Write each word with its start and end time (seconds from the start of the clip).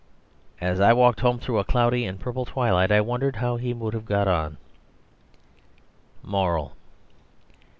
As 0.59 0.79
I 0.79 0.93
walked 0.93 1.19
home 1.19 1.37
through 1.37 1.59
a 1.59 1.63
cloudy 1.63 2.05
and 2.07 2.19
purple 2.19 2.43
twilight 2.43 2.91
I 2.91 3.01
wondered 3.01 3.35
how 3.35 3.57
he 3.57 3.71
would 3.71 3.93
have 3.93 4.05
got 4.07 4.27
on. 4.27 4.57
Moral. 6.23 6.75